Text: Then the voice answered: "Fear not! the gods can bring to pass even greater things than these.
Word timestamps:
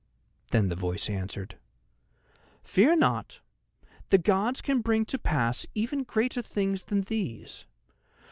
Then 0.49 0.69
the 0.69 0.75
voice 0.75 1.11
answered: 1.11 1.59
"Fear 2.63 2.95
not! 2.95 3.39
the 4.07 4.17
gods 4.17 4.59
can 4.59 4.81
bring 4.81 5.05
to 5.05 5.19
pass 5.19 5.67
even 5.75 6.01
greater 6.05 6.41
things 6.41 6.85
than 6.85 7.01
these. 7.01 7.67